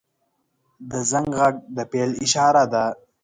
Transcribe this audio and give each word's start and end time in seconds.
•د 0.89 0.91
زنګ 1.11 1.29
غږ 1.39 1.55
د 1.75 1.77
پیل 1.91 2.11
اشاره 2.25 2.63
ده. 2.73 2.85